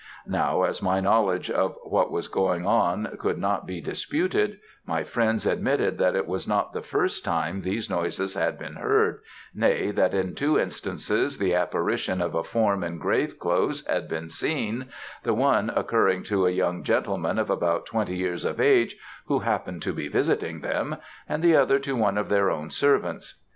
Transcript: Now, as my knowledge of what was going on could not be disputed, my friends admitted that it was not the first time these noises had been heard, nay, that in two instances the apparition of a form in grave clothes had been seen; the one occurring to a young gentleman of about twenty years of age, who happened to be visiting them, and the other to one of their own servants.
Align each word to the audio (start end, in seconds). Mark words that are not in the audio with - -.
Now, 0.25 0.63
as 0.63 0.81
my 0.81 0.99
knowledge 0.99 1.51
of 1.51 1.75
what 1.83 2.09
was 2.11 2.27
going 2.27 2.65
on 2.65 3.15
could 3.19 3.37
not 3.37 3.67
be 3.67 3.79
disputed, 3.79 4.57
my 4.83 5.03
friends 5.03 5.45
admitted 5.45 5.99
that 5.99 6.15
it 6.15 6.25
was 6.25 6.47
not 6.47 6.73
the 6.73 6.81
first 6.81 7.23
time 7.23 7.61
these 7.61 7.87
noises 7.87 8.33
had 8.33 8.57
been 8.57 8.77
heard, 8.77 9.21
nay, 9.53 9.91
that 9.91 10.15
in 10.15 10.33
two 10.33 10.57
instances 10.57 11.37
the 11.37 11.53
apparition 11.53 12.19
of 12.19 12.33
a 12.33 12.43
form 12.43 12.83
in 12.83 12.97
grave 12.97 13.37
clothes 13.37 13.85
had 13.85 14.09
been 14.09 14.31
seen; 14.31 14.87
the 15.21 15.35
one 15.35 15.69
occurring 15.69 16.23
to 16.23 16.47
a 16.47 16.49
young 16.49 16.81
gentleman 16.83 17.37
of 17.37 17.51
about 17.51 17.85
twenty 17.85 18.15
years 18.15 18.43
of 18.43 18.59
age, 18.59 18.95
who 19.27 19.37
happened 19.41 19.83
to 19.83 19.93
be 19.93 20.07
visiting 20.07 20.61
them, 20.61 20.95
and 21.29 21.43
the 21.43 21.55
other 21.55 21.77
to 21.77 21.95
one 21.95 22.17
of 22.17 22.27
their 22.27 22.49
own 22.49 22.71
servants. 22.71 23.39